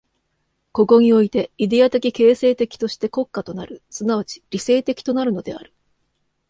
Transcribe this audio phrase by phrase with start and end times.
[0.71, 5.75] ここにおいてイデヤ的形成的として国家となる、即ち理性的となるのである。